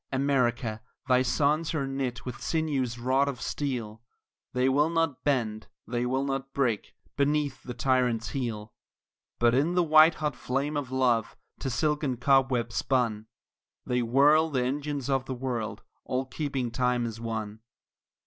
[0.11, 4.01] America, thy sons are knit with sinews wrought of steel,
[4.51, 8.73] They will not bend, they will not break, beneath the tyrant's heel;
[9.37, 13.27] But in the white hot flame of love, to silken cobwebs spun,
[13.85, 17.59] They whirl the engines of the world, all keeping time as one.